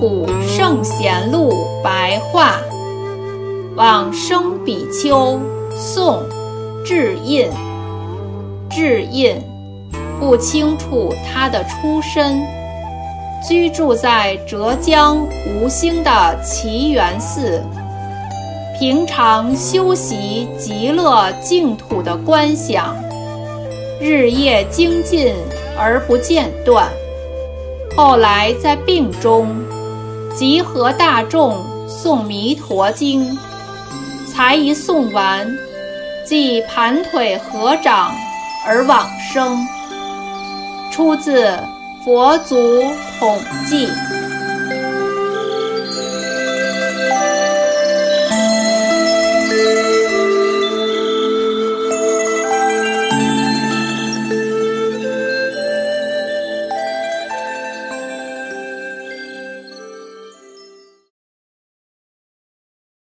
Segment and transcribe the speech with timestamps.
[0.00, 2.60] 古圣贤录白话，
[3.74, 5.40] 往生比丘，
[5.76, 6.22] 宋，
[6.84, 7.50] 智印。
[8.70, 9.42] 智印
[10.20, 12.40] 不清楚他的出身，
[13.48, 17.60] 居住在浙江吴兴的奇缘寺，
[18.78, 22.94] 平常修习极乐净土的观想，
[24.00, 25.34] 日夜精进
[25.76, 26.88] 而不间断。
[27.96, 29.48] 后来在病中，
[30.34, 33.36] 集合大众诵《弥陀经》，
[34.26, 35.48] 才一诵完，
[36.24, 38.14] 即盘腿合掌
[38.66, 39.66] 而往生。
[40.92, 41.46] 出自
[42.04, 42.56] 《佛祖
[43.18, 43.86] 统记》。